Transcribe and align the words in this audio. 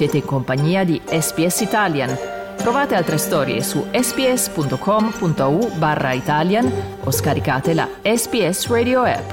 Siete 0.00 0.16
in 0.16 0.24
compagnia 0.24 0.82
di 0.82 0.98
SPS 1.04 1.60
Italian. 1.60 2.16
Trovate 2.56 2.94
altre 2.94 3.18
storie 3.18 3.60
su 3.60 3.84
sps.com.au 3.92 5.76
barra 5.76 6.14
Italian 6.14 6.72
o 7.04 7.10
scaricate 7.10 7.74
la 7.74 7.86
SPS 8.00 8.68
Radio 8.68 9.02
app. 9.02 9.30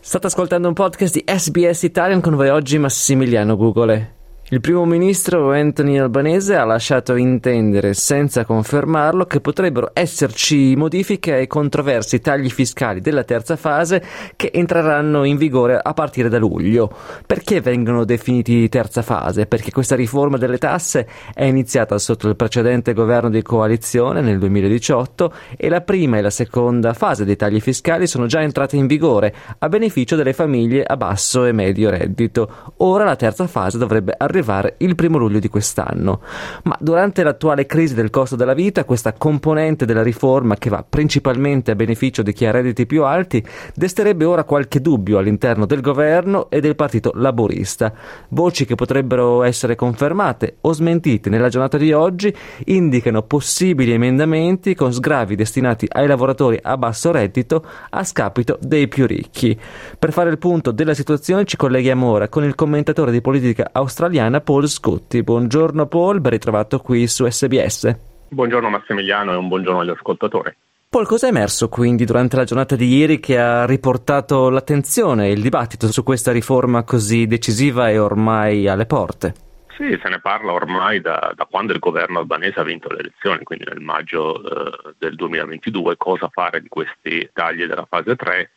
State 0.00 0.26
ascoltando 0.26 0.68
un 0.68 0.72
podcast 0.72 1.12
di 1.12 1.24
SBS 1.26 1.82
Italian 1.82 2.22
con 2.22 2.36
voi 2.36 2.48
oggi 2.48 2.78
Massimiliano 2.78 3.54
Gugole. 3.54 4.13
Il 4.50 4.60
primo 4.60 4.84
ministro 4.84 5.52
Anthony 5.52 5.96
Albanese 5.96 6.54
ha 6.54 6.66
lasciato 6.66 7.14
intendere, 7.16 7.94
senza 7.94 8.44
confermarlo, 8.44 9.24
che 9.24 9.40
potrebbero 9.40 9.88
esserci 9.94 10.76
modifiche 10.76 11.32
ai 11.32 11.46
controversi 11.46 12.20
tagli 12.20 12.50
fiscali 12.50 13.00
della 13.00 13.24
terza 13.24 13.56
fase 13.56 14.04
che 14.36 14.50
entreranno 14.52 15.24
in 15.24 15.38
vigore 15.38 15.80
a 15.82 15.94
partire 15.94 16.28
da 16.28 16.36
luglio. 16.36 16.94
Perché 17.24 17.62
vengono 17.62 18.04
definiti 18.04 18.68
terza 18.68 19.00
fase? 19.00 19.46
Perché 19.46 19.70
questa 19.70 19.96
riforma 19.96 20.36
delle 20.36 20.58
tasse 20.58 21.08
è 21.32 21.44
iniziata 21.44 21.96
sotto 21.96 22.28
il 22.28 22.36
precedente 22.36 22.92
governo 22.92 23.30
di 23.30 23.40
coalizione 23.40 24.20
nel 24.20 24.38
2018 24.38 25.32
e 25.56 25.70
la 25.70 25.80
prima 25.80 26.18
e 26.18 26.20
la 26.20 26.28
seconda 26.28 26.92
fase 26.92 27.24
dei 27.24 27.36
tagli 27.36 27.60
fiscali 27.60 28.06
sono 28.06 28.26
già 28.26 28.42
entrate 28.42 28.76
in 28.76 28.88
vigore 28.88 29.34
a 29.58 29.70
beneficio 29.70 30.16
delle 30.16 30.34
famiglie 30.34 30.84
a 30.84 30.98
basso 30.98 31.46
e 31.46 31.52
medio 31.52 31.88
reddito. 31.88 32.72
Ora 32.76 33.04
la 33.04 33.16
terza 33.16 33.46
fase 33.46 33.78
dovrebbe 33.78 34.12
arrivare 34.14 34.32
arrivare 34.34 34.74
il 34.78 34.94
primo 34.94 35.16
luglio 35.18 35.38
di 35.38 35.48
quest'anno. 35.48 36.20
Ma 36.64 36.76
durante 36.80 37.22
l'attuale 37.22 37.66
crisi 37.66 37.94
del 37.94 38.10
costo 38.10 38.36
della 38.36 38.54
vita, 38.54 38.84
questa 38.84 39.12
componente 39.12 39.86
della 39.86 40.02
riforma, 40.02 40.56
che 40.56 40.70
va 40.70 40.84
principalmente 40.88 41.70
a 41.70 41.76
beneficio 41.76 42.22
di 42.22 42.32
chi 42.32 42.44
ha 42.44 42.50
redditi 42.50 42.86
più 42.86 43.04
alti, 43.04 43.44
desterebbe 43.74 44.24
ora 44.24 44.44
qualche 44.44 44.80
dubbio 44.80 45.18
all'interno 45.18 45.66
del 45.66 45.80
governo 45.80 46.50
e 46.50 46.60
del 46.60 46.74
partito 46.74 47.12
laborista. 47.14 47.92
Voci 48.30 48.64
che 48.64 48.74
potrebbero 48.74 49.42
essere 49.42 49.76
confermate 49.76 50.56
o 50.62 50.72
smentite 50.72 51.30
nella 51.30 51.48
giornata 51.48 51.76
di 51.76 51.92
oggi 51.92 52.34
indicano 52.66 53.22
possibili 53.22 53.92
emendamenti 53.92 54.74
con 54.74 54.92
sgravi 54.92 55.36
destinati 55.36 55.86
ai 55.88 56.06
lavoratori 56.06 56.58
a 56.60 56.76
basso 56.76 57.12
reddito 57.12 57.64
a 57.90 58.02
scapito 58.04 58.58
dei 58.60 58.88
più 58.88 59.06
ricchi. 59.06 59.58
Per 59.98 60.12
fare 60.12 60.30
il 60.30 60.38
punto 60.38 60.70
della 60.72 60.94
situazione 60.94 61.44
ci 61.44 61.56
colleghiamo 61.56 62.06
ora 62.06 62.28
con 62.28 62.44
il 62.44 62.54
commentatore 62.54 63.12
di 63.12 63.20
politica 63.20 63.70
australiano 63.72 64.23
italiana 64.24 64.40
Paul 64.40 64.66
Scotti. 64.66 65.22
Buongiorno 65.22 65.86
Paul, 65.86 66.20
ben 66.20 66.32
ritrovato 66.32 66.78
qui 66.78 67.06
su 67.06 67.26
SBS. 67.28 67.94
Buongiorno 68.28 68.70
Massimiliano 68.70 69.32
e 69.32 69.36
un 69.36 69.48
buongiorno 69.48 69.80
agli 69.80 69.90
ascoltatori. 69.90 70.54
Paul, 70.88 71.06
cosa 71.06 71.26
è 71.26 71.30
emerso 71.30 71.68
quindi 71.68 72.04
durante 72.04 72.36
la 72.36 72.44
giornata 72.44 72.76
di 72.76 72.86
ieri 72.86 73.20
che 73.20 73.38
ha 73.38 73.66
riportato 73.66 74.48
l'attenzione 74.48 75.26
e 75.26 75.32
il 75.32 75.42
dibattito 75.42 75.90
su 75.90 76.02
questa 76.02 76.32
riforma 76.32 76.84
così 76.84 77.26
decisiva 77.26 77.90
e 77.90 77.98
ormai 77.98 78.68
alle 78.68 78.86
porte? 78.86 79.34
Sì, 79.76 79.98
se 80.00 80.08
ne 80.08 80.20
parla 80.20 80.52
ormai 80.52 81.00
da, 81.00 81.32
da, 81.34 81.46
quando 81.50 81.72
il 81.72 81.80
governo 81.80 82.20
albanese 82.20 82.60
ha 82.60 82.64
vinto 82.64 82.88
le 82.90 83.00
elezioni, 83.00 83.42
quindi 83.42 83.64
nel 83.68 83.80
maggio 83.80 84.40
eh, 84.40 84.94
del 84.98 85.16
2022, 85.16 85.96
cosa 85.96 86.28
fare 86.32 86.60
di 86.60 86.68
questi 86.68 87.28
tagli 87.32 87.66
della 87.66 87.86
fase 87.88 88.14
3 88.14 88.50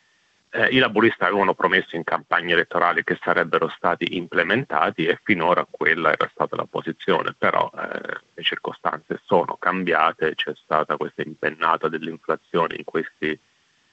eh, 0.50 0.68
i 0.68 0.78
laburisti 0.78 1.22
avevano 1.24 1.54
promesso 1.54 1.96
in 1.96 2.04
campagna 2.04 2.54
elettorale 2.54 3.04
che 3.04 3.18
sarebbero 3.20 3.68
stati 3.68 4.16
implementati 4.16 5.06
e 5.06 5.18
finora 5.22 5.66
quella 5.70 6.12
era 6.12 6.28
stata 6.32 6.56
la 6.56 6.66
posizione, 6.68 7.34
però 7.36 7.70
eh, 7.74 8.20
le 8.34 8.42
circostanze 8.42 9.20
sono 9.24 9.56
cambiate, 9.58 10.34
c'è 10.34 10.52
stata 10.54 10.96
questa 10.96 11.22
impennata 11.22 11.88
dell'inflazione 11.88 12.76
in 12.76 12.84
questi, 12.84 13.38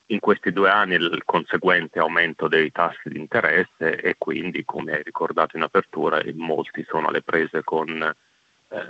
in 0.07 0.19
questi 0.19 0.51
due 0.51 0.69
anni, 0.69 0.95
il 0.95 1.23
conseguente 1.25 1.99
aumento 1.99 2.47
dei 2.47 2.71
tassi 2.71 3.09
di 3.09 3.19
interesse 3.19 3.99
e 4.01 4.15
quindi, 4.17 4.63
come 4.63 4.93
hai 4.93 5.03
ricordato 5.03 5.57
in 5.57 5.63
apertura, 5.63 6.21
molti 6.33 6.85
sono 6.87 7.07
alle 7.07 7.21
prese 7.21 7.63
con 7.63 8.15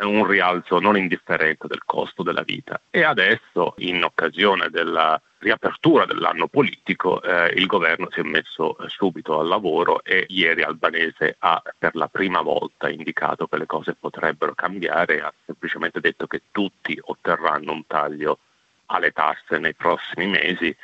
un 0.01 0.25
rialzo 0.25 0.79
non 0.79 0.97
indifferente 0.97 1.67
del 1.67 1.83
costo 1.85 2.23
della 2.23 2.43
vita. 2.43 2.81
E 2.89 3.03
adesso, 3.03 3.73
in 3.77 4.03
occasione 4.03 4.69
della 4.69 5.19
riapertura 5.39 6.05
dell'anno 6.05 6.47
politico, 6.47 7.21
eh, 7.21 7.53
il 7.55 7.67
governo 7.67 8.07
si 8.09 8.21
è 8.21 8.23
messo 8.23 8.77
eh, 8.77 8.89
subito 8.89 9.39
al 9.39 9.47
lavoro 9.47 10.03
e 10.03 10.25
ieri 10.29 10.63
Albanese 10.63 11.35
ha 11.39 11.61
per 11.77 11.95
la 11.95 12.07
prima 12.07 12.41
volta 12.41 12.89
indicato 12.89 13.45
che 13.47 13.57
le 13.57 13.67
cose 13.67 13.93
potrebbero 13.93 14.55
cambiare, 14.55 15.21
ha 15.21 15.31
semplicemente 15.45 15.99
detto 15.99 16.25
che 16.25 16.43
tutti 16.51 16.97
otterranno 16.99 17.73
un 17.73 17.85
taglio 17.85 18.39
alle 18.87 19.11
tasse 19.11 19.59
nei 19.59 19.75
prossimi 19.75 20.25
mesi. 20.27 20.75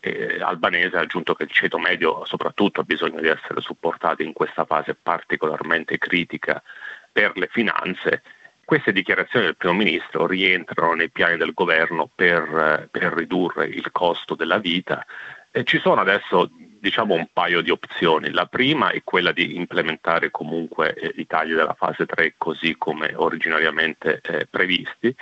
Eh, 0.00 0.40
Albanese 0.40 0.96
ha 0.96 1.00
aggiunto 1.00 1.34
che 1.34 1.44
il 1.44 1.50
ceto 1.50 1.78
medio 1.78 2.24
soprattutto 2.24 2.80
ha 2.80 2.84
bisogno 2.84 3.20
di 3.20 3.28
essere 3.28 3.60
supportato 3.60 4.22
in 4.22 4.32
questa 4.32 4.64
fase 4.64 4.94
particolarmente 4.94 5.98
critica 5.98 6.62
per 7.10 7.32
le 7.36 7.48
finanze. 7.50 8.22
Queste 8.64 8.92
dichiarazioni 8.92 9.44
del 9.44 9.56
primo 9.56 9.74
ministro 9.74 10.26
rientrano 10.26 10.94
nei 10.94 11.10
piani 11.10 11.36
del 11.36 11.52
governo 11.52 12.10
per, 12.14 12.42
eh, 12.42 12.88
per 12.90 13.12
ridurre 13.12 13.66
il 13.66 13.90
costo 13.92 14.34
della 14.34 14.58
vita. 14.58 15.04
E 15.50 15.64
ci 15.64 15.78
sono 15.78 16.00
adesso 16.00 16.50
diciamo 16.84 17.14
un 17.14 17.26
paio 17.32 17.62
di 17.62 17.70
opzioni. 17.70 18.30
La 18.30 18.46
prima 18.46 18.90
è 18.90 19.02
quella 19.02 19.32
di 19.32 19.56
implementare 19.56 20.30
comunque 20.30 20.94
eh, 20.94 21.12
i 21.16 21.26
tagli 21.26 21.54
della 21.54 21.74
fase 21.74 22.06
3 22.06 22.34
così 22.36 22.76
come 22.76 23.14
originariamente 23.14 24.20
eh, 24.22 24.46
previsti 24.50 25.14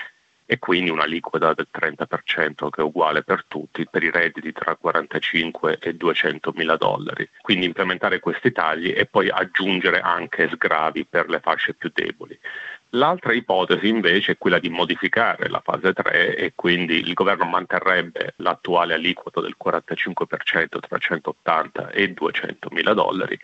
e 0.44 0.58
quindi 0.58 0.90
un'aliquota 0.90 1.54
del 1.54 1.68
30% 1.72 2.68
che 2.68 2.80
è 2.80 2.84
uguale 2.84 3.22
per 3.22 3.44
tutti 3.46 3.86
per 3.88 4.02
i 4.02 4.10
redditi 4.10 4.52
tra 4.52 4.76
45 4.76 5.78
e 5.80 5.94
200 5.94 6.52
mila 6.56 6.76
dollari. 6.76 7.28
Quindi 7.40 7.66
implementare 7.66 8.18
questi 8.18 8.52
tagli 8.52 8.92
e 8.94 9.06
poi 9.06 9.30
aggiungere 9.30 10.00
anche 10.00 10.48
sgravi 10.48 11.06
per 11.06 11.28
le 11.28 11.40
fasce 11.40 11.74
più 11.74 11.90
deboli. 11.94 12.38
L'altra 12.94 13.32
ipotesi 13.32 13.88
invece 13.88 14.32
è 14.32 14.38
quella 14.38 14.58
di 14.58 14.68
modificare 14.68 15.48
la 15.48 15.60
fase 15.64 15.92
3 15.92 16.36
e 16.36 16.52
quindi 16.54 16.98
il 16.98 17.14
governo 17.14 17.46
manterrebbe 17.46 18.34
l'attuale 18.36 18.94
aliquota 18.94 19.40
del 19.40 19.56
45% 19.62 20.78
tra 20.78 20.98
180 20.98 21.90
e 21.90 22.12
200 22.12 22.68
mila 22.70 22.92
dollari 22.92 23.38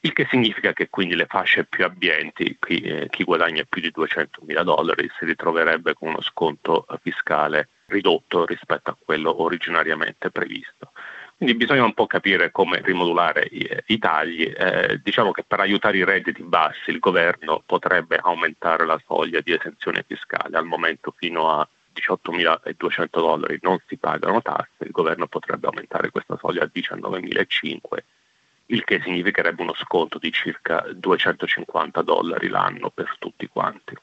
il 0.00 0.12
che 0.12 0.26
significa 0.30 0.72
che 0.72 0.88
quindi 0.90 1.16
le 1.16 1.26
fasce 1.26 1.64
più 1.64 1.84
abbienti, 1.84 2.56
chi, 2.60 2.80
eh, 2.80 3.08
chi 3.10 3.24
guadagna 3.24 3.64
più 3.68 3.80
di 3.80 3.90
200 3.90 4.42
mila 4.44 4.62
dollari, 4.62 5.10
si 5.18 5.24
ritroverebbe 5.24 5.94
con 5.94 6.10
uno 6.10 6.22
sconto 6.22 6.86
fiscale 7.02 7.70
ridotto 7.86 8.44
rispetto 8.46 8.90
a 8.90 8.96
quello 9.02 9.42
originariamente 9.42 10.30
previsto. 10.30 10.92
Quindi 11.38 11.54
bisogna 11.54 11.84
un 11.84 11.94
po' 11.94 12.08
capire 12.08 12.50
come 12.50 12.80
rimodulare 12.82 13.46
i, 13.52 13.64
i 13.86 13.98
tagli. 13.98 14.42
Eh, 14.42 15.00
diciamo 15.00 15.30
che 15.30 15.44
per 15.46 15.60
aiutare 15.60 15.96
i 15.96 16.04
redditi 16.04 16.42
bassi 16.42 16.90
il 16.90 16.98
governo 16.98 17.62
potrebbe 17.64 18.18
aumentare 18.20 18.84
la 18.84 19.00
soglia 19.06 19.40
di 19.40 19.52
esenzione 19.52 20.04
fiscale. 20.04 20.56
Al 20.56 20.66
momento 20.66 21.14
fino 21.16 21.48
a 21.48 21.68
18.200 21.94 23.06
dollari 23.12 23.58
non 23.62 23.80
si 23.86 23.96
pagano 23.98 24.42
tasse, 24.42 24.82
il 24.84 24.90
governo 24.90 25.28
potrebbe 25.28 25.68
aumentare 25.68 26.10
questa 26.10 26.36
soglia 26.40 26.64
a 26.64 26.70
19.500 26.74 27.98
il 28.70 28.84
che 28.84 29.00
significherebbe 29.02 29.62
uno 29.62 29.74
sconto 29.74 30.18
di 30.18 30.30
circa 30.32 30.84
250 30.92 32.02
dollari 32.02 32.48
l'anno 32.48 32.90
per 32.90 33.16
tutti 33.18 33.46
quanti. 33.46 33.96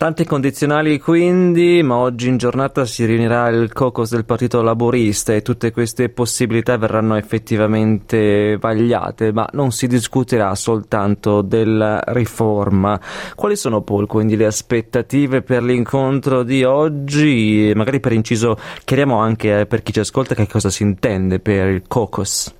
Tante 0.00 0.24
condizionali 0.24 0.98
quindi, 0.98 1.82
ma 1.82 1.96
oggi 1.96 2.28
in 2.28 2.38
giornata 2.38 2.86
si 2.86 3.04
riunirà 3.04 3.50
il 3.50 3.70
caucus 3.70 4.12
del 4.12 4.24
Partito 4.24 4.62
Laborista 4.62 5.34
e 5.34 5.42
tutte 5.42 5.72
queste 5.72 6.08
possibilità 6.08 6.78
verranno 6.78 7.16
effettivamente 7.16 8.56
vagliate, 8.58 9.30
ma 9.30 9.46
non 9.52 9.72
si 9.72 9.86
discuterà 9.86 10.54
soltanto 10.54 11.42
della 11.42 12.00
riforma. 12.06 12.98
Quali 13.34 13.56
sono 13.56 13.82
poi 13.82 14.06
quindi 14.06 14.36
le 14.36 14.46
aspettative 14.46 15.42
per 15.42 15.62
l'incontro 15.62 16.44
di 16.44 16.64
oggi? 16.64 17.70
Magari 17.76 18.00
per 18.00 18.12
inciso 18.12 18.56
chiariamo 18.82 19.18
anche 19.18 19.66
per 19.66 19.82
chi 19.82 19.92
ci 19.92 20.00
ascolta 20.00 20.34
che 20.34 20.48
cosa 20.48 20.70
si 20.70 20.82
intende 20.82 21.40
per 21.40 21.68
il 21.68 21.82
caucus. 21.86 22.54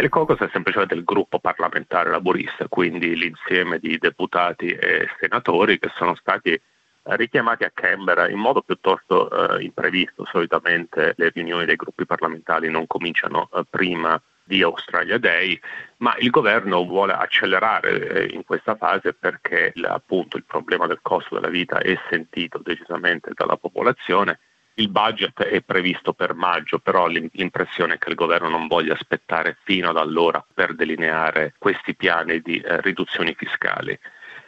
Il 0.00 0.08
caucus 0.10 0.38
è 0.38 0.48
semplicemente 0.52 0.94
il 0.94 1.02
gruppo 1.02 1.40
parlamentare 1.40 2.08
laborista, 2.10 2.68
quindi 2.68 3.16
l'insieme 3.16 3.80
di 3.80 3.98
deputati 3.98 4.66
e 4.66 5.08
senatori 5.18 5.80
che 5.80 5.90
sono 5.96 6.14
stati 6.14 6.56
richiamati 7.04 7.64
a 7.64 7.70
Canberra 7.72 8.28
in 8.28 8.38
modo 8.38 8.62
piuttosto 8.62 9.30
eh, 9.30 9.62
imprevisto. 9.62 10.24
Solitamente 10.24 11.14
le 11.16 11.30
riunioni 11.30 11.64
dei 11.64 11.76
gruppi 11.76 12.06
parlamentari 12.06 12.70
non 12.70 12.86
cominciano 12.86 13.48
eh, 13.52 13.62
prima 13.68 14.20
di 14.46 14.62
Australia 14.62 15.18
Day, 15.18 15.58
ma 15.98 16.14
il 16.18 16.30
governo 16.30 16.84
vuole 16.84 17.14
accelerare 17.14 18.08
eh, 18.08 18.34
in 18.34 18.44
questa 18.44 18.76
fase 18.76 19.14
perché 19.14 19.72
appunto 19.82 20.36
il 20.36 20.44
problema 20.44 20.86
del 20.86 20.98
costo 21.00 21.34
della 21.34 21.48
vita 21.48 21.78
è 21.78 21.98
sentito 22.10 22.58
decisamente 22.58 23.30
dalla 23.34 23.56
popolazione 23.56 24.38
il 24.74 24.88
budget 24.88 25.42
è 25.42 25.60
previsto 25.62 26.12
per 26.12 26.34
maggio, 26.34 26.78
però 26.78 27.06
l'impressione 27.06 27.94
è 27.94 27.98
che 27.98 28.08
il 28.08 28.16
governo 28.16 28.48
non 28.48 28.66
voglia 28.66 28.94
aspettare 28.94 29.56
fino 29.62 29.90
ad 29.90 29.96
allora 29.96 30.44
per 30.52 30.74
delineare 30.74 31.54
questi 31.58 31.94
piani 31.94 32.40
di 32.40 32.58
eh, 32.58 32.80
riduzioni 32.80 33.34
fiscali. 33.34 33.96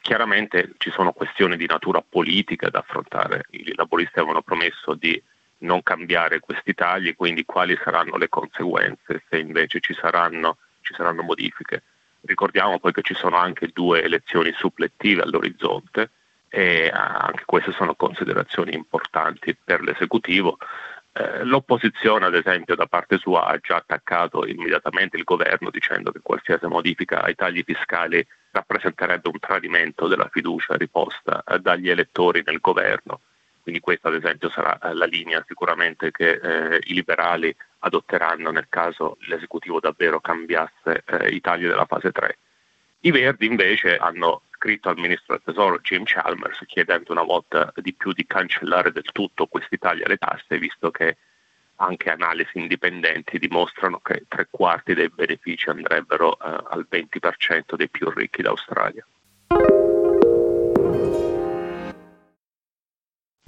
Chiaramente 0.07 0.75
ci 0.77 0.93
sono 0.93 1.11
questioni 1.11 1.57
di 1.57 1.67
natura 1.67 2.01
politica 2.01 2.71
da 2.71 2.79
affrontare. 2.79 3.47
I 3.51 3.75
laboristi 3.75 4.21
avevano 4.21 4.41
promesso 4.41 4.95
di 4.95 5.21
non 5.63 5.83
cambiare 5.83 6.39
questi 6.39 6.75
tagli, 6.75 7.17
quindi 7.17 7.45
quali 7.45 7.77
saranno 7.83 8.17
le 8.17 8.29
conseguenze 8.29 9.25
se 9.29 9.37
invece 9.37 9.81
ci 9.81 9.95
saranno, 9.95 10.59
ci 10.83 10.95
saranno 10.95 11.23
modifiche. 11.23 11.83
Ricordiamo 12.21 12.79
poi 12.79 12.93
che 12.93 13.03
ci 13.03 13.15
sono 13.15 13.35
anche 13.35 13.71
due 13.75 14.05
elezioni 14.05 14.53
supplettive 14.53 15.23
all'orizzonte 15.23 16.11
e 16.51 16.89
anche 16.89 17.43
queste 17.45 17.73
sono 17.73 17.97
considerazioni 17.97 18.75
importanti 18.75 19.57
per 19.57 19.81
l'esecutivo. 19.83 20.57
Eh, 21.15 21.43
l'opposizione, 21.43 22.27
ad 22.27 22.37
esempio, 22.37 22.77
da 22.77 22.87
parte 22.87 23.19
sua 23.19 23.47
ha 23.47 23.59
già 23.59 23.75
attaccato 23.75 24.47
immediatamente 24.47 25.17
il 25.17 25.25
governo 25.25 25.71
dicendo 25.71 26.13
che 26.13 26.21
qualsiasi 26.23 26.67
modifica 26.67 27.23
ai 27.23 27.35
tagli 27.35 27.65
fiscali 27.67 28.25
rappresenterebbe 28.57 29.29
un 29.29 29.39
tradimento 29.39 30.09
della 30.09 30.29
fiducia 30.31 30.75
riposta 30.77 31.45
eh, 31.47 31.59
dagli 31.59 31.91
elettori 31.91 32.43
nel 32.45 32.59
governo. 32.61 33.21
Quindi 33.63 33.81
questa, 33.81 34.09
ad 34.09 34.15
esempio, 34.15 34.49
sarà 34.51 34.79
eh, 34.79 34.95
la 34.95 35.07
linea 35.07 35.45
sicuramente 35.47 36.11
che 36.11 36.41
eh, 36.41 36.81
i 36.85 36.95
liberali 36.95 37.55
adotteranno 37.81 38.51
nel 38.51 38.67
caso 38.69 39.17
l'esecutivo 39.23 39.81
davvero 39.81 40.21
cambiasse 40.21 41.03
eh, 41.05 41.35
i 41.35 41.41
tagli 41.41 41.67
della 41.67 41.85
fase 41.85 42.13
3. 42.13 42.39
I 43.01 43.11
Verdi 43.11 43.47
invece 43.47 43.97
hanno 43.97 44.43
scritto 44.53 44.89
al 44.89 44.97
ministro 44.97 45.35
del 45.35 45.43
tesoro 45.45 45.79
Jim 45.81 46.05
Chalmers 46.05 46.63
chiedendo 46.67 47.13
una 47.13 47.23
volta 47.23 47.73
di 47.77 47.93
più 47.93 48.13
di 48.13 48.27
cancellare 48.27 48.91
del 48.91 49.11
tutto 49.13 49.47
questi 49.47 49.79
tagli 49.79 50.03
alle 50.03 50.17
tasse, 50.17 50.59
visto 50.59 50.91
che 50.91 51.17
anche 51.77 52.11
analisi 52.11 52.59
indipendenti 52.59 53.39
dimostrano 53.39 54.01
che 54.01 54.25
tre 54.29 54.49
quarti 54.51 54.95
dei 54.95 55.09
benefici 55.09 55.69
andrebbero 55.69 56.39
eh, 56.39 56.65
al 56.71 56.87
20% 56.91 57.75
dei 57.77 57.89
più 57.89 58.11
ricchi 58.11 58.43
d'Australia. 58.43 59.07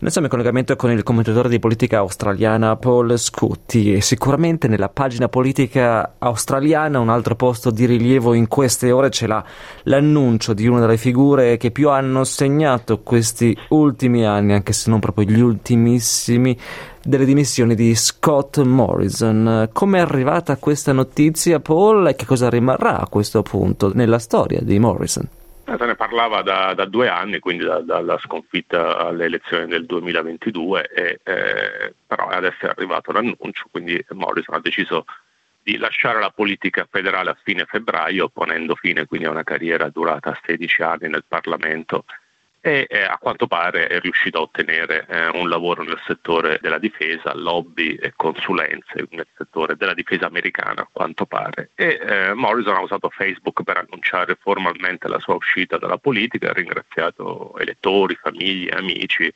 Noi 0.00 0.12
siamo 0.12 0.28
in 0.28 0.32
collegamento 0.32 0.76
con 0.76 0.92
il 0.92 1.02
commentatore 1.02 1.48
di 1.48 1.58
politica 1.58 1.98
australiana 1.98 2.76
Paul 2.76 3.18
Scutti 3.18 3.94
e 3.94 4.00
sicuramente 4.00 4.68
nella 4.68 4.88
pagina 4.88 5.28
politica 5.28 6.14
australiana 6.18 7.00
un 7.00 7.08
altro 7.08 7.34
posto 7.34 7.72
di 7.72 7.84
rilievo 7.84 8.32
in 8.32 8.46
queste 8.46 8.92
ore 8.92 9.10
ce 9.10 9.26
l'ha 9.26 9.44
l'annuncio 9.82 10.54
di 10.54 10.68
una 10.68 10.78
delle 10.78 10.98
figure 10.98 11.56
che 11.56 11.72
più 11.72 11.88
hanno 11.90 12.22
segnato 12.22 13.00
questi 13.00 13.58
ultimi 13.70 14.24
anni, 14.24 14.52
anche 14.52 14.72
se 14.72 14.88
non 14.88 15.00
proprio 15.00 15.24
gli 15.24 15.40
ultimissimi, 15.40 16.56
delle 17.02 17.24
dimissioni 17.24 17.74
di 17.74 17.92
Scott 17.96 18.62
Morrison. 18.62 19.68
Come 19.72 19.98
è 19.98 20.02
arrivata 20.02 20.58
questa 20.58 20.92
notizia 20.92 21.58
Paul 21.58 22.06
e 22.06 22.14
che 22.14 22.24
cosa 22.24 22.48
rimarrà 22.48 23.00
a 23.00 23.08
questo 23.08 23.42
punto 23.42 23.90
nella 23.92 24.20
storia 24.20 24.60
di 24.62 24.78
Morrison? 24.78 25.28
Parlava 26.08 26.40
da, 26.40 26.72
da 26.72 26.86
due 26.86 27.08
anni, 27.08 27.38
quindi 27.38 27.64
da, 27.64 27.80
dalla 27.80 28.18
sconfitta 28.18 28.96
alle 28.96 29.26
elezioni 29.26 29.66
del 29.66 29.84
2022, 29.84 30.88
e, 30.88 31.20
eh, 31.22 31.94
però 32.06 32.28
adesso 32.28 32.64
è 32.64 32.68
arrivato 32.68 33.12
l'annuncio, 33.12 33.66
quindi 33.70 34.02
Morrison 34.12 34.54
ha 34.54 34.60
deciso 34.60 35.04
di 35.62 35.76
lasciare 35.76 36.18
la 36.18 36.30
politica 36.30 36.88
federale 36.90 37.28
a 37.30 37.36
fine 37.42 37.66
febbraio, 37.66 38.30
ponendo 38.30 38.74
fine 38.74 39.04
quindi 39.04 39.26
a 39.26 39.30
una 39.30 39.42
carriera 39.42 39.90
durata 39.90 40.38
16 40.46 40.82
anni 40.82 41.08
nel 41.08 41.24
Parlamento 41.28 42.06
e 42.60 42.86
eh, 42.88 43.02
a 43.02 43.18
quanto 43.18 43.46
pare 43.46 43.86
è 43.86 44.00
riuscito 44.00 44.38
a 44.38 44.42
ottenere 44.42 45.06
eh, 45.08 45.28
un 45.28 45.48
lavoro 45.48 45.82
nel 45.82 46.00
settore 46.06 46.58
della 46.60 46.78
difesa, 46.78 47.34
lobby 47.34 47.94
e 47.94 48.12
consulenze 48.16 49.06
nel 49.10 49.26
settore 49.36 49.76
della 49.76 49.94
difesa 49.94 50.26
americana 50.26 50.82
a 50.82 50.88
quanto 50.90 51.26
pare. 51.26 51.70
E 51.74 51.98
eh, 52.00 52.34
Morrison 52.34 52.74
ha 52.74 52.80
usato 52.80 53.08
Facebook 53.10 53.62
per 53.62 53.76
annunciare 53.78 54.36
formalmente 54.40 55.08
la 55.08 55.20
sua 55.20 55.34
uscita 55.34 55.78
dalla 55.78 55.98
politica, 55.98 56.50
ha 56.50 56.52
ringraziato 56.52 57.56
elettori, 57.58 58.18
famiglie, 58.20 58.70
amici 58.70 59.32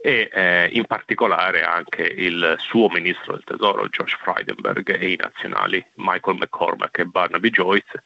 e 0.00 0.30
eh, 0.32 0.68
in 0.72 0.84
particolare 0.84 1.62
anche 1.64 2.02
il 2.02 2.54
suo 2.58 2.88
ministro 2.88 3.32
del 3.32 3.44
tesoro 3.44 3.88
Josh 3.88 4.16
Frydenberg 4.20 4.96
e 4.96 5.12
i 5.12 5.16
nazionali 5.16 5.84
Michael 5.94 6.36
McCormack 6.36 6.98
e 6.98 7.04
Barnaby 7.04 7.50
Joyce 7.50 8.02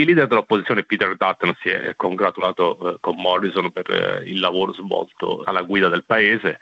il 0.00 0.06
leader 0.06 0.28
dell'opposizione 0.28 0.84
Peter 0.84 1.16
Dutton 1.16 1.56
si 1.60 1.68
è 1.68 1.94
congratulato 1.96 2.94
eh, 2.94 2.96
con 3.00 3.16
Morrison 3.16 3.70
per 3.72 3.90
eh, 3.90 4.22
il 4.30 4.38
lavoro 4.38 4.72
svolto 4.72 5.42
alla 5.44 5.62
guida 5.62 5.88
del 5.88 6.04
paese 6.04 6.60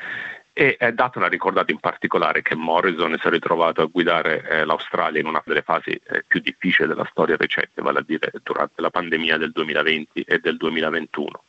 e 0.54 0.76
eh, 0.80 0.92
Dutton 0.92 1.22
ha 1.22 1.28
ricordato 1.28 1.70
in 1.70 1.78
particolare 1.78 2.40
che 2.40 2.54
Morrison 2.54 3.14
si 3.20 3.26
è 3.26 3.30
ritrovato 3.30 3.82
a 3.82 3.90
guidare 3.92 4.42
eh, 4.48 4.64
l'Australia 4.64 5.20
in 5.20 5.26
una 5.26 5.42
delle 5.44 5.60
fasi 5.60 5.90
eh, 5.90 6.24
più 6.26 6.40
difficili 6.40 6.88
della 6.88 7.06
storia 7.10 7.36
recente, 7.36 7.82
vale 7.82 7.98
a 7.98 8.04
dire 8.06 8.32
durante 8.42 8.80
la 8.80 8.88
pandemia 8.88 9.36
del 9.36 9.52
2020 9.52 10.22
e 10.22 10.38
del 10.38 10.56
2021. 10.56 11.42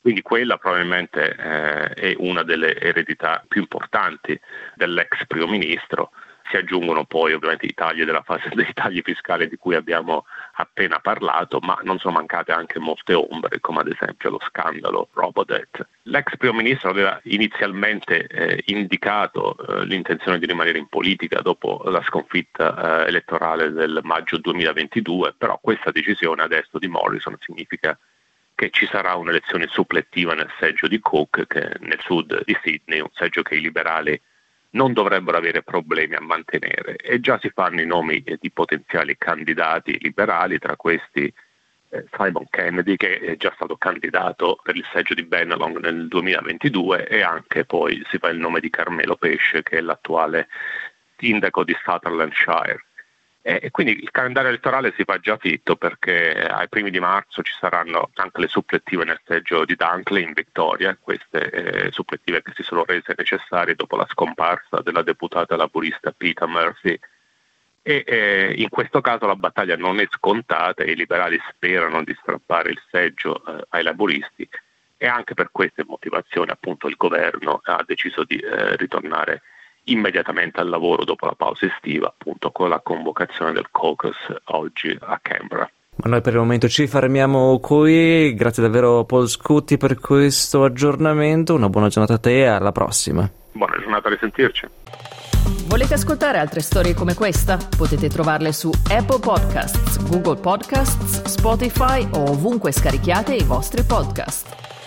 Quindi 0.00 0.22
quella 0.22 0.56
probabilmente 0.56 1.36
eh, 1.36 1.88
è 1.90 2.14
una 2.18 2.42
delle 2.42 2.76
eredità 2.80 3.44
più 3.46 3.60
importanti 3.60 4.38
dell'ex 4.74 5.24
primo 5.28 5.46
ministro 5.46 6.10
si 6.48 6.56
aggiungono 6.56 7.04
poi 7.04 7.32
ovviamente 7.32 7.66
i 7.66 7.74
tagli 7.74 8.04
della 8.04 8.22
fase 8.22 8.48
dei 8.54 8.72
tagli 8.72 9.00
fiscali 9.02 9.48
di 9.48 9.56
cui 9.56 9.74
abbiamo 9.74 10.26
appena 10.54 10.98
parlato, 10.98 11.58
ma 11.60 11.78
non 11.82 11.98
sono 11.98 12.14
mancate 12.14 12.52
anche 12.52 12.78
molte 12.78 13.14
ombre, 13.14 13.60
come 13.60 13.80
ad 13.80 13.88
esempio 13.88 14.30
lo 14.30 14.40
scandalo 14.46 15.08
Robodet. 15.12 15.86
L'ex 16.04 16.36
primo 16.36 16.54
ministro 16.54 16.90
aveva 16.90 17.20
inizialmente 17.24 18.26
eh, 18.26 18.62
indicato 18.66 19.56
eh, 19.56 19.84
l'intenzione 19.84 20.38
di 20.38 20.46
rimanere 20.46 20.78
in 20.78 20.88
politica 20.88 21.40
dopo 21.40 21.82
la 21.86 22.02
sconfitta 22.02 23.04
eh, 23.04 23.08
elettorale 23.08 23.70
del 23.70 24.00
maggio 24.02 24.38
2022, 24.38 25.34
però 25.36 25.58
questa 25.60 25.90
decisione 25.90 26.42
adesso 26.42 26.78
di 26.78 26.88
Morrison 26.88 27.36
significa 27.40 27.98
che 28.54 28.70
ci 28.70 28.86
sarà 28.86 29.14
un'elezione 29.14 29.68
supplettiva 29.68 30.34
nel 30.34 30.50
seggio 30.58 30.88
di 30.88 30.98
Cook, 30.98 31.46
che 31.46 31.76
nel 31.78 32.00
sud 32.00 32.42
di 32.44 32.58
Sydney, 32.60 32.98
un 32.98 33.10
seggio 33.12 33.42
che 33.42 33.54
i 33.54 33.60
liberali 33.60 34.20
non 34.70 34.92
dovrebbero 34.92 35.36
avere 35.36 35.62
problemi 35.62 36.14
a 36.14 36.20
mantenere 36.20 36.96
e 36.96 37.20
già 37.20 37.38
si 37.38 37.50
fanno 37.50 37.80
i 37.80 37.86
nomi 37.86 38.22
eh, 38.22 38.36
di 38.40 38.50
potenziali 38.50 39.16
candidati 39.16 39.98
liberali, 40.00 40.58
tra 40.58 40.76
questi 40.76 41.32
eh, 41.90 42.04
Simon 42.16 42.46
Kennedy 42.50 42.96
che 42.96 43.18
è 43.18 43.36
già 43.36 43.52
stato 43.54 43.76
candidato 43.76 44.58
per 44.62 44.76
il 44.76 44.84
seggio 44.92 45.14
di 45.14 45.24
Bennelong 45.24 45.78
nel 45.78 46.08
2022 46.08 47.08
e 47.08 47.22
anche 47.22 47.64
poi 47.64 48.02
si 48.10 48.18
fa 48.18 48.28
il 48.28 48.38
nome 48.38 48.60
di 48.60 48.70
Carmelo 48.70 49.16
Pesce 49.16 49.62
che 49.62 49.78
è 49.78 49.80
l'attuale 49.80 50.48
sindaco 51.16 51.64
di 51.64 51.76
Sutherlandshire. 51.82 52.84
E 53.40 53.70
quindi 53.70 54.02
il 54.02 54.10
calendario 54.10 54.50
elettorale 54.50 54.92
si 54.94 55.04
fa 55.04 55.18
già 55.18 55.38
fitto 55.38 55.76
perché 55.76 56.34
ai 56.34 56.68
primi 56.68 56.90
di 56.90 57.00
marzo 57.00 57.42
ci 57.42 57.54
saranno 57.58 58.10
anche 58.14 58.40
le 58.40 58.48
supplettive 58.48 59.04
nel 59.04 59.20
seggio 59.24 59.64
di 59.64 59.74
Dunkley 59.74 60.22
in 60.22 60.32
Victoria, 60.34 60.96
queste 61.00 61.50
eh, 61.50 61.92
supplettive 61.92 62.42
che 62.42 62.52
si 62.54 62.62
sono 62.62 62.84
rese 62.84 63.14
necessarie 63.16 63.74
dopo 63.74 63.96
la 63.96 64.06
scomparsa 64.10 64.82
della 64.82 65.02
deputata 65.02 65.56
laburista 65.56 66.12
Peter 66.12 66.46
Murphy. 66.46 66.98
E 67.80 68.04
eh, 68.06 68.54
in 68.58 68.68
questo 68.68 69.00
caso 69.00 69.26
la 69.26 69.36
battaglia 69.36 69.76
non 69.76 69.98
è 69.98 70.06
scontata 70.10 70.82
e 70.82 70.90
i 70.90 70.96
liberali 70.96 71.40
sperano 71.48 72.04
di 72.04 72.14
strappare 72.20 72.70
il 72.70 72.82
seggio 72.90 73.42
eh, 73.46 73.64
ai 73.70 73.82
laburisti 73.82 74.46
e 74.98 75.06
anche 75.06 75.32
per 75.32 75.50
queste 75.52 75.84
motivazioni 75.86 76.50
appunto 76.50 76.88
il 76.88 76.96
governo 76.96 77.60
ha 77.62 77.82
deciso 77.86 78.24
di 78.24 78.36
eh, 78.36 78.76
ritornare 78.76 79.42
immediatamente 79.84 80.60
al 80.60 80.68
lavoro 80.68 81.04
dopo 81.04 81.26
la 81.26 81.34
pausa 81.36 81.66
estiva, 81.66 82.08
appunto 82.08 82.50
con 82.50 82.68
la 82.68 82.80
convocazione 82.80 83.52
del 83.52 83.68
caucus 83.70 84.16
oggi 84.44 84.96
a 85.00 85.18
Canberra. 85.20 85.70
Ma 86.00 86.10
noi 86.10 86.20
per 86.20 86.34
il 86.34 86.38
momento 86.38 86.68
ci 86.68 86.86
fermiamo 86.86 87.58
qui, 87.58 88.32
grazie 88.34 88.62
davvero 88.62 89.04
Paul 89.04 89.28
Scutti 89.28 89.76
per 89.76 89.98
questo 89.98 90.62
aggiornamento, 90.62 91.54
una 91.54 91.68
buona 91.68 91.88
giornata 91.88 92.14
a 92.14 92.18
te 92.18 92.42
e 92.42 92.46
alla 92.46 92.70
prossima. 92.70 93.28
Buona 93.50 93.76
giornata, 93.78 94.06
a 94.06 94.10
risentirci. 94.12 94.68
Volete 95.66 95.94
ascoltare 95.94 96.38
altre 96.38 96.60
storie 96.60 96.94
come 96.94 97.14
questa? 97.14 97.58
Potete 97.76 98.08
trovarle 98.08 98.52
su 98.52 98.70
Apple 98.90 99.18
Podcasts, 99.18 99.98
Google 100.08 100.40
Podcasts, 100.40 101.24
Spotify 101.24 102.06
o 102.12 102.30
ovunque 102.30 102.70
scarichiate 102.70 103.34
i 103.34 103.42
vostri 103.42 103.82
podcast. 103.82 104.77